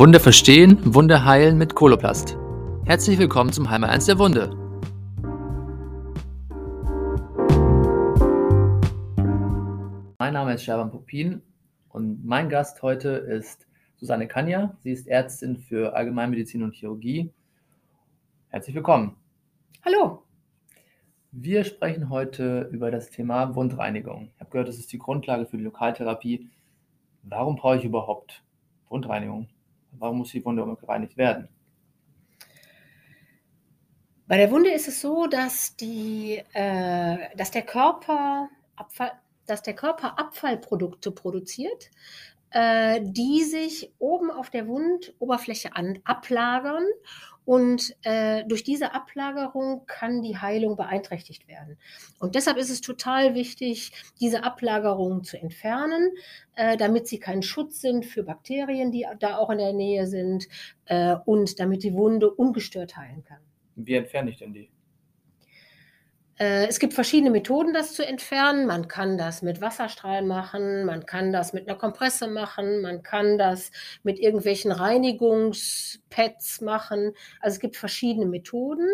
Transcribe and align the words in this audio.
Wunde 0.00 0.18
verstehen, 0.18 0.78
Wunde 0.94 1.26
heilen 1.26 1.58
mit 1.58 1.74
Koloplast. 1.74 2.38
Herzlich 2.86 3.18
willkommen 3.18 3.52
zum 3.52 3.68
Heimer 3.68 3.90
1 3.90 4.06
der 4.06 4.18
Wunde. 4.18 4.48
Mein 10.18 10.32
Name 10.32 10.54
ist 10.54 10.64
Scherban 10.64 10.90
Popin 10.90 11.42
und 11.90 12.24
mein 12.24 12.48
Gast 12.48 12.80
heute 12.80 13.10
ist 13.10 13.66
Susanne 13.96 14.26
Kanja. 14.26 14.74
Sie 14.82 14.90
ist 14.90 15.06
Ärztin 15.06 15.58
für 15.58 15.94
Allgemeinmedizin 15.94 16.62
und 16.62 16.74
Chirurgie. 16.74 17.30
Herzlich 18.48 18.74
willkommen. 18.74 19.16
Hallo. 19.84 20.22
Wir 21.30 21.62
sprechen 21.62 22.08
heute 22.08 22.70
über 22.72 22.90
das 22.90 23.10
Thema 23.10 23.54
Wundreinigung. 23.54 24.30
Ich 24.34 24.40
habe 24.40 24.50
gehört, 24.50 24.68
das 24.68 24.78
ist 24.78 24.90
die 24.94 24.98
Grundlage 24.98 25.44
für 25.44 25.58
die 25.58 25.64
Lokaltherapie. 25.64 26.48
Warum 27.22 27.56
brauche 27.56 27.76
ich 27.76 27.84
überhaupt 27.84 28.42
Wundreinigung? 28.88 29.50
Warum 29.92 30.18
muss 30.18 30.32
die 30.32 30.44
Wunde 30.44 30.64
gereinigt 30.76 31.16
werden? 31.16 31.48
Bei 34.26 34.36
der 34.36 34.50
Wunde 34.50 34.70
ist 34.70 34.86
es 34.86 35.00
so, 35.00 35.26
dass, 35.26 35.74
die, 35.76 36.40
äh, 36.52 37.36
dass, 37.36 37.50
der 37.50 37.62
Körper 37.62 38.48
Abfall, 38.76 39.12
dass 39.46 39.62
der 39.62 39.74
Körper 39.74 40.18
Abfallprodukte 40.18 41.10
produziert, 41.10 41.90
äh, 42.50 43.00
die 43.02 43.42
sich 43.42 43.92
oben 43.98 44.30
auf 44.30 44.50
der 44.50 44.68
Wundoberfläche 44.68 45.74
an, 45.74 45.98
ablagern 46.04 46.84
und 47.50 47.96
äh, 48.02 48.44
durch 48.46 48.62
diese 48.62 48.94
Ablagerung 48.94 49.84
kann 49.86 50.22
die 50.22 50.38
Heilung 50.38 50.76
beeinträchtigt 50.76 51.48
werden. 51.48 51.78
Und 52.20 52.36
deshalb 52.36 52.56
ist 52.58 52.70
es 52.70 52.80
total 52.80 53.34
wichtig, 53.34 53.90
diese 54.20 54.44
Ablagerungen 54.44 55.24
zu 55.24 55.36
entfernen, 55.36 56.12
äh, 56.54 56.76
damit 56.76 57.08
sie 57.08 57.18
kein 57.18 57.42
Schutz 57.42 57.80
sind 57.80 58.06
für 58.06 58.22
Bakterien, 58.22 58.92
die 58.92 59.04
da 59.18 59.36
auch 59.36 59.50
in 59.50 59.58
der 59.58 59.72
Nähe 59.72 60.06
sind 60.06 60.46
äh, 60.84 61.16
und 61.24 61.58
damit 61.58 61.82
die 61.82 61.92
Wunde 61.92 62.30
ungestört 62.30 62.96
heilen 62.96 63.24
kann. 63.24 63.40
Wie 63.74 63.94
entferne 63.94 64.30
ich 64.30 64.36
denn 64.36 64.52
die? 64.52 64.70
Äh, 66.40 66.66
es 66.68 66.78
gibt 66.78 66.94
verschiedene 66.94 67.30
Methoden, 67.30 67.74
das 67.74 67.92
zu 67.92 68.04
entfernen. 68.04 68.66
Man 68.66 68.88
kann 68.88 69.18
das 69.18 69.42
mit 69.42 69.60
Wasserstrahlen 69.60 70.26
machen, 70.26 70.86
man 70.86 71.04
kann 71.04 71.32
das 71.32 71.52
mit 71.52 71.68
einer 71.68 71.76
Kompresse 71.78 72.28
machen, 72.28 72.80
man 72.80 73.02
kann 73.02 73.36
das 73.36 73.70
mit 74.02 74.18
irgendwelchen 74.18 74.72
Reinigungspads 74.72 76.62
machen. 76.62 77.12
Also 77.40 77.56
es 77.56 77.60
gibt 77.60 77.76
verschiedene 77.76 78.24
Methoden. 78.24 78.88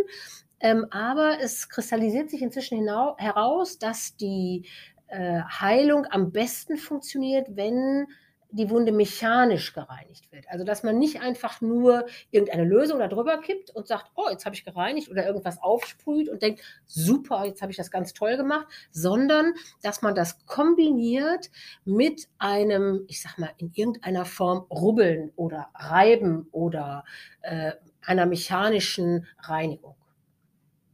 Ähm, 0.58 0.86
aber 0.90 1.38
es 1.40 1.68
kristallisiert 1.68 2.30
sich 2.30 2.42
inzwischen 2.42 2.78
heraus, 3.18 3.78
dass 3.78 4.16
die 4.16 4.66
äh, 5.06 5.40
Heilung 5.42 6.06
am 6.10 6.32
besten 6.32 6.76
funktioniert, 6.76 7.46
wenn 7.54 8.08
die 8.50 8.70
Wunde 8.70 8.92
mechanisch 8.92 9.72
gereinigt 9.72 10.30
wird. 10.32 10.48
Also 10.48 10.64
dass 10.64 10.82
man 10.82 10.98
nicht 10.98 11.20
einfach 11.20 11.60
nur 11.60 12.06
irgendeine 12.30 12.64
Lösung 12.64 12.98
da 12.98 13.08
drüber 13.08 13.38
kippt 13.38 13.70
und 13.70 13.86
sagt, 13.86 14.10
oh, 14.14 14.28
jetzt 14.30 14.46
habe 14.46 14.54
ich 14.54 14.64
gereinigt 14.64 15.10
oder 15.10 15.26
irgendwas 15.26 15.62
aufsprüht 15.62 16.28
und 16.28 16.42
denkt, 16.42 16.62
super, 16.86 17.44
jetzt 17.44 17.62
habe 17.62 17.70
ich 17.70 17.76
das 17.76 17.90
ganz 17.90 18.12
toll 18.12 18.36
gemacht, 18.36 18.66
sondern 18.90 19.54
dass 19.82 20.02
man 20.02 20.14
das 20.14 20.46
kombiniert 20.46 21.50
mit 21.84 22.28
einem, 22.38 23.04
ich 23.08 23.20
sag 23.20 23.38
mal, 23.38 23.50
in 23.58 23.72
irgendeiner 23.74 24.24
Form 24.24 24.66
rubbeln 24.70 25.32
oder 25.36 25.68
reiben 25.74 26.48
oder 26.52 27.04
äh, 27.42 27.72
einer 28.02 28.26
mechanischen 28.26 29.26
Reinigung. 29.40 29.96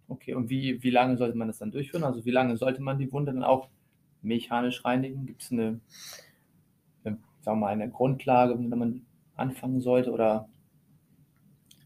Okay, 0.09 0.35
und 0.35 0.51
wie, 0.51 0.83
wie 0.83 0.91
lange 0.91 1.17
sollte 1.17 1.39
man 1.39 1.49
das 1.49 1.59
dann 1.59 1.71
durchführen? 1.71 2.05
Also 2.05 2.25
wie 2.25 2.31
lange 2.31 2.57
sollte 2.57 2.83
man 2.83 2.99
die 2.99 3.11
Wunde 3.13 3.33
dann 3.33 3.45
auch 3.45 3.69
mechanisch 4.21 4.85
reinigen? 4.85 5.27
Gibt 5.27 5.43
es 5.43 5.53
eine 5.53 5.81
sagen 7.43 7.59
wir 7.59 7.67
mal, 7.67 7.73
eine 7.73 7.91
Grundlage, 7.91 8.59
wenn 8.59 8.79
man 8.79 9.07
anfangen 9.37 9.81
sollte 9.81 10.11
oder? 10.11 10.49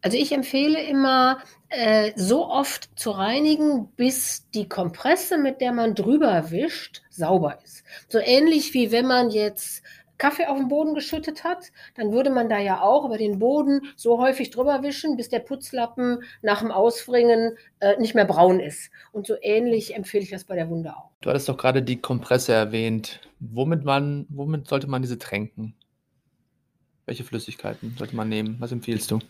Also 0.03 0.19
ich 0.19 0.31
empfehle 0.31 0.81
immer, 0.83 1.39
äh, 1.69 2.13
so 2.15 2.49
oft 2.49 2.91
zu 2.97 3.11
reinigen, 3.11 3.89
bis 3.97 4.49
die 4.51 4.69
Kompresse, 4.69 5.37
mit 5.39 5.61
der 5.61 5.73
man 5.73 5.95
drüber 5.95 6.51
wischt, 6.51 7.03
sauber 7.11 7.59
ist. 7.65 7.83
So 8.09 8.19
ähnlich 8.19 8.73
wie 8.75 8.93
wenn 8.93 9.07
man 9.07 9.31
jetzt 9.31 9.83
Kaffee 10.19 10.47
auf 10.47 10.59
den 10.59 10.69
Boden 10.69 10.95
geschüttet 10.95 11.45
hat, 11.45 11.73
dann 11.95 12.13
würde 12.13 12.31
man 12.31 12.49
da 12.49 12.59
ja 12.59 12.81
auch 12.81 13.05
über 13.05 13.19
den 13.19 13.39
Boden 13.39 13.83
so 13.97 14.19
häufig 14.19 14.51
drüber 14.51 14.83
wischen, 14.83 15.17
bis 15.17 15.29
der 15.29 15.41
Putzlappen 15.41 16.23
nach 16.43 16.61
dem 16.61 16.71
Ausbringen 16.71 17.57
äh, 17.81 17.99
nicht 17.99 18.15
mehr 18.15 18.25
braun 18.25 18.61
ist. 18.61 18.91
Und 19.13 19.27
so 19.27 19.35
ähnlich 19.41 19.95
empfehle 19.95 20.25
ich 20.25 20.31
das 20.31 20.45
bei 20.45 20.55
der 20.55 20.69
Wunde 20.69 20.97
auch. 20.97 21.11
Du 21.21 21.31
hattest 21.31 21.49
doch 21.49 21.57
gerade 21.57 21.83
die 21.83 22.01
Kompresse 22.01 22.53
erwähnt. 22.53 23.21
Womit, 23.41 23.85
man, 23.85 24.27
womit 24.29 24.69
sollte 24.69 24.87
man 24.87 25.03
diese 25.03 25.19
tränken? 25.19 25.75
Welche 27.05 27.25
Flüssigkeiten 27.25 27.95
sollte 27.99 28.17
man 28.17 28.29
nehmen? 28.29 28.57
Was 28.59 28.73
empfiehlst 28.73 29.11
du? 29.11 29.21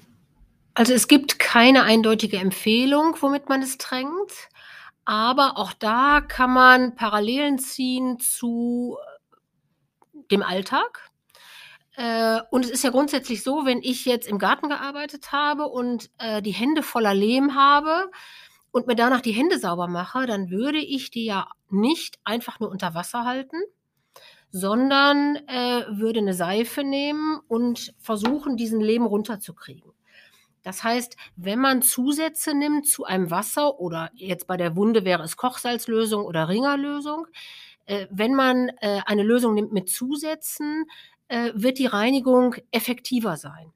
Also 0.75 0.93
es 0.93 1.09
gibt 1.09 1.39
keine 1.39 1.85
eindeutige 1.85 2.37
Empfehlung, 2.37 3.17
womit 3.21 3.49
man 3.49 3.63
es 3.63 3.79
tränkt. 3.79 4.49
Aber 5.07 5.57
auch 5.57 5.73
da 5.73 6.21
kann 6.21 6.53
man 6.53 6.97
Parallelen 6.97 7.59
ziehen 7.59 8.19
zu 8.19 8.99
dem 10.31 10.43
Alltag. 10.43 11.11
Äh, 11.97 12.41
und 12.51 12.65
es 12.65 12.71
ist 12.71 12.85
ja 12.85 12.91
grundsätzlich 12.91 13.43
so, 13.43 13.65
wenn 13.65 13.81
ich 13.83 14.05
jetzt 14.05 14.29
im 14.29 14.39
Garten 14.39 14.69
gearbeitet 14.69 15.33
habe 15.33 15.67
und 15.67 16.11
äh, 16.19 16.43
die 16.43 16.53
Hände 16.53 16.83
voller 16.83 17.15
Lehm 17.15 17.55
habe 17.55 18.11
und 18.71 18.87
mir 18.87 18.97
danach 18.97 19.23
die 19.23 19.33
Hände 19.33 19.59
sauber 19.59 19.89
mache, 19.89 20.27
dann 20.27 20.51
würde 20.51 20.79
ich 20.79 21.11
die 21.11 21.25
ja 21.25 21.49
nicht 21.71 22.19
einfach 22.25 22.61
nur 22.61 22.71
unter 22.71 22.95
Wasser 22.95 23.25
halten, 23.25 23.57
sondern 24.51 25.37
äh, 25.49 25.85
würde 25.89 26.21
eine 26.21 26.35
Seife 26.35 26.85
nehmen 26.85 27.41
und 27.49 27.95
versuchen, 27.99 28.57
diesen 28.57 28.81
Lehm 28.81 29.07
runterzukriegen. 29.07 29.93
Das 30.63 30.83
heißt, 30.83 31.17
wenn 31.37 31.61
man 31.61 31.81
Zusätze 31.81 32.53
nimmt 32.53 32.89
zu 32.89 33.05
einem 33.05 33.31
Wasser 33.31 33.79
oder 33.79 34.11
jetzt 34.15 34.47
bei 34.47 34.57
der 34.57 34.75
Wunde 34.75 35.05
wäre 35.05 35.23
es 35.23 35.37
Kochsalzlösung 35.37 36.25
oder 36.25 36.49
Ringerlösung, 36.49 37.29
wenn 38.11 38.35
man 38.35 38.71
äh, 38.81 39.01
eine 39.07 39.23
Lösung 39.23 39.55
nimmt 39.55 39.73
mit 39.73 39.89
Zusätzen, 39.89 40.85
äh, 41.29 41.53
wird 41.55 41.79
die 41.79 41.87
Reinigung 41.87 42.57
effektiver 42.71 43.37
sein. 43.37 43.73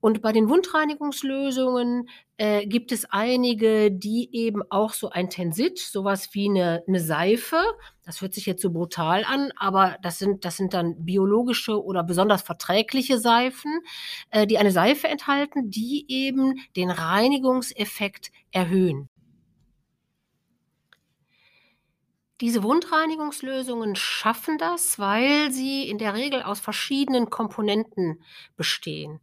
Und 0.00 0.20
bei 0.20 0.32
den 0.32 0.48
Wundreinigungslösungen 0.48 2.08
äh, 2.36 2.66
gibt 2.66 2.90
es 2.90 3.04
einige, 3.04 3.92
die 3.92 4.30
eben 4.32 4.62
auch 4.68 4.94
so 4.94 5.10
ein 5.10 5.30
Tensit, 5.30 5.78
sowas 5.78 6.30
wie 6.32 6.48
eine, 6.48 6.82
eine 6.88 6.98
Seife, 6.98 7.56
das 8.04 8.20
hört 8.20 8.34
sich 8.34 8.46
jetzt 8.46 8.62
so 8.62 8.72
brutal 8.72 9.24
an, 9.24 9.52
aber 9.54 9.96
das 10.02 10.18
sind, 10.18 10.44
das 10.44 10.56
sind 10.56 10.74
dann 10.74 11.04
biologische 11.04 11.80
oder 11.80 12.02
besonders 12.02 12.42
verträgliche 12.42 13.18
Seifen, 13.20 13.70
äh, 14.30 14.44
die 14.44 14.58
eine 14.58 14.72
Seife 14.72 15.06
enthalten, 15.06 15.70
die 15.70 16.04
eben 16.08 16.54
den 16.74 16.90
Reinigungseffekt 16.90 18.32
erhöhen. 18.50 19.08
Diese 22.42 22.64
Wundreinigungslösungen 22.64 23.94
schaffen 23.94 24.58
das, 24.58 24.98
weil 24.98 25.52
sie 25.52 25.88
in 25.88 25.98
der 25.98 26.14
Regel 26.14 26.42
aus 26.42 26.58
verschiedenen 26.58 27.30
Komponenten 27.30 28.20
bestehen. 28.56 29.20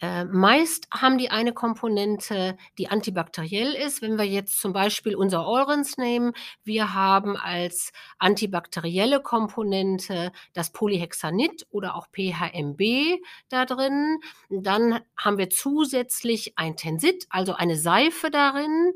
Äh, 0.00 0.26
meist 0.26 0.86
haben 0.92 1.18
die 1.18 1.30
eine 1.30 1.52
Komponente, 1.52 2.56
die 2.78 2.88
antibakteriell 2.88 3.72
ist. 3.72 4.00
Wenn 4.00 4.16
wir 4.16 4.26
jetzt 4.26 4.60
zum 4.60 4.72
Beispiel 4.72 5.16
unser 5.16 5.44
Eurens 5.44 5.96
nehmen, 5.96 6.34
wir 6.62 6.94
haben 6.94 7.36
als 7.36 7.92
antibakterielle 8.18 9.20
Komponente 9.20 10.30
das 10.52 10.70
Polyhexanid 10.70 11.66
oder 11.70 11.96
auch 11.96 12.06
PHMB 12.12 13.18
da 13.48 13.64
drin. 13.64 14.18
Dann 14.50 15.00
haben 15.16 15.38
wir 15.38 15.50
zusätzlich 15.50 16.56
ein 16.56 16.76
Tensit, 16.76 17.26
also 17.30 17.54
eine 17.54 17.76
Seife 17.76 18.30
darin. 18.30 18.92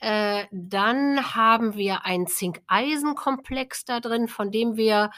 Äh, 0.00 0.46
dann 0.50 1.34
haben 1.34 1.74
wir 1.74 2.06
einen 2.06 2.26
Zink-Eisen-Komplex 2.26 3.84
da 3.84 4.00
drin, 4.00 4.28
von 4.28 4.50
dem 4.50 4.76
wir 4.76 5.10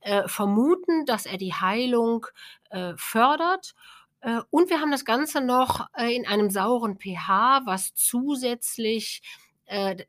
äh, 0.00 0.26
vermuten, 0.28 1.04
dass 1.04 1.26
er 1.26 1.36
die 1.36 1.52
Heilung 1.52 2.26
äh, 2.70 2.94
fördert. 2.96 3.74
Äh, 4.20 4.40
und 4.48 4.70
wir 4.70 4.80
haben 4.80 4.90
das 4.90 5.04
Ganze 5.04 5.42
noch 5.42 5.88
äh, 5.94 6.14
in 6.14 6.26
einem 6.26 6.50
sauren 6.50 6.98
pH, 6.98 7.62
was 7.64 7.94
zusätzlich 7.94 9.22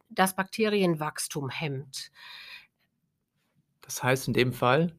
das 0.10 0.36
Bakterienwachstum 0.36 1.48
hemmt. 1.52 2.10
Das 3.82 4.02
heißt 4.02 4.28
in 4.28 4.34
dem 4.34 4.54
Fall. 4.54 4.98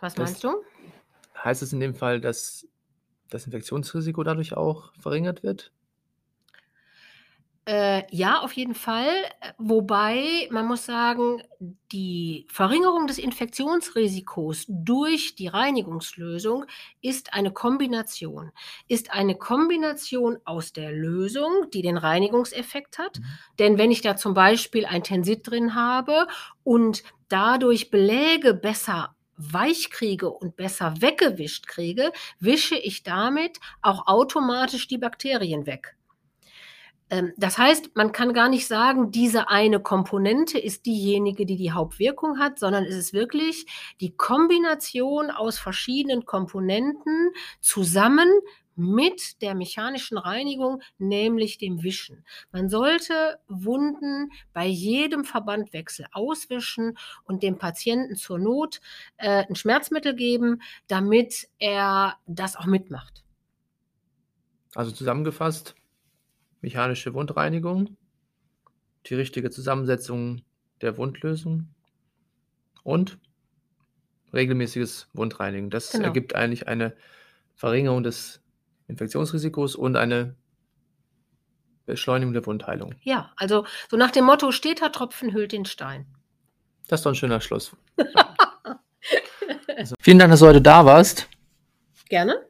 Was 0.00 0.16
meinst 0.16 0.42
du? 0.42 0.64
Heißt 1.44 1.60
es 1.60 1.74
in 1.74 1.80
dem 1.80 1.94
Fall, 1.94 2.22
dass 2.22 2.66
das 3.28 3.44
Infektionsrisiko 3.44 4.22
dadurch 4.22 4.56
auch 4.56 4.94
verringert 4.94 5.42
wird? 5.42 5.74
Äh, 7.64 8.02
ja, 8.10 8.40
auf 8.40 8.52
jeden 8.54 8.74
Fall. 8.74 9.06
Wobei 9.56 10.48
man 10.50 10.66
muss 10.66 10.84
sagen, 10.84 11.42
die 11.92 12.44
Verringerung 12.50 13.06
des 13.06 13.18
Infektionsrisikos 13.18 14.64
durch 14.68 15.36
die 15.36 15.46
Reinigungslösung 15.46 16.64
ist 17.02 17.34
eine 17.34 17.52
Kombination. 17.52 18.50
Ist 18.88 19.12
eine 19.12 19.36
Kombination 19.36 20.38
aus 20.44 20.72
der 20.72 20.90
Lösung, 20.90 21.70
die 21.72 21.82
den 21.82 21.98
Reinigungseffekt 21.98 22.98
hat. 22.98 23.20
Mhm. 23.20 23.24
Denn 23.60 23.78
wenn 23.78 23.92
ich 23.92 24.00
da 24.00 24.16
zum 24.16 24.34
Beispiel 24.34 24.84
ein 24.84 25.04
Tensit 25.04 25.48
drin 25.48 25.76
habe 25.76 26.26
und 26.64 27.04
dadurch 27.28 27.90
Beläge 27.90 28.54
besser 28.54 29.14
weich 29.36 29.90
kriege 29.90 30.30
und 30.30 30.56
besser 30.56 30.94
weggewischt 31.00 31.68
kriege, 31.68 32.12
wische 32.40 32.76
ich 32.76 33.04
damit 33.04 33.58
auch 33.82 34.08
automatisch 34.08 34.88
die 34.88 34.98
Bakterien 34.98 35.64
weg. 35.66 35.96
Ähm, 37.12 37.34
das 37.36 37.58
heißt, 37.58 37.94
man 37.94 38.10
kann 38.12 38.32
gar 38.32 38.48
nicht 38.48 38.66
sagen, 38.66 39.12
diese 39.12 39.50
eine 39.50 39.80
Komponente 39.80 40.58
ist 40.58 40.86
diejenige, 40.86 41.44
die 41.44 41.56
die 41.56 41.72
Hauptwirkung 41.72 42.38
hat, 42.38 42.58
sondern 42.58 42.84
es 42.84 42.96
ist 42.96 43.12
wirklich 43.12 43.66
die 44.00 44.16
Kombination 44.16 45.30
aus 45.30 45.58
verschiedenen 45.58 46.24
Komponenten 46.24 47.30
zusammen 47.60 48.28
mit 48.76 49.42
der 49.42 49.54
mechanischen 49.54 50.16
Reinigung, 50.16 50.80
nämlich 50.96 51.58
dem 51.58 51.82
Wischen. 51.82 52.24
Man 52.50 52.70
sollte 52.70 53.38
Wunden 53.46 54.30
bei 54.54 54.64
jedem 54.64 55.26
Verbandwechsel 55.26 56.06
auswischen 56.12 56.96
und 57.24 57.42
dem 57.42 57.58
Patienten 57.58 58.16
zur 58.16 58.38
Not 58.38 58.80
äh, 59.18 59.44
ein 59.46 59.54
Schmerzmittel 59.54 60.14
geben, 60.16 60.62
damit 60.86 61.50
er 61.58 62.16
das 62.26 62.56
auch 62.56 62.64
mitmacht. 62.64 63.22
Also 64.74 64.90
zusammengefasst, 64.92 65.74
mechanische 66.62 67.12
Wundreinigung, 67.12 67.96
die 69.06 69.14
richtige 69.14 69.50
Zusammensetzung 69.50 70.42
der 70.80 70.96
Wundlösung 70.96 71.68
und 72.82 73.18
regelmäßiges 74.32 75.08
Wundreinigen. 75.12 75.70
Das 75.70 75.90
genau. 75.90 76.06
ergibt 76.06 76.34
eigentlich 76.34 76.68
eine 76.68 76.94
Verringerung 77.54 78.02
des 78.02 78.40
Infektionsrisikos 78.88 79.76
und 79.76 79.96
eine 79.96 80.34
Beschleunigung 81.84 82.32
der 82.32 82.46
Wundheilung. 82.46 82.94
Ja, 83.02 83.32
also 83.36 83.66
so 83.90 83.96
nach 83.96 84.10
dem 84.10 84.24
Motto, 84.24 84.52
steter 84.52 84.92
Tropfen 84.92 85.32
hüllt 85.32 85.52
den 85.52 85.64
Stein. 85.64 86.06
Das 86.88 87.00
ist 87.00 87.04
doch 87.06 87.12
ein 87.12 87.16
schöner 87.16 87.40
Schluss. 87.40 87.76
also, 89.76 89.94
vielen 90.00 90.18
Dank, 90.18 90.30
dass 90.30 90.40
du 90.40 90.46
heute 90.46 90.62
da 90.62 90.84
warst. 90.84 91.28
Gerne. 92.08 92.46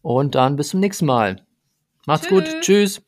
Und 0.00 0.34
dann 0.34 0.56
bis 0.56 0.70
zum 0.70 0.80
nächsten 0.80 1.06
Mal. 1.06 1.44
Macht's 2.06 2.26
Tschö. 2.26 2.34
gut. 2.34 2.60
Tschüss. 2.60 3.02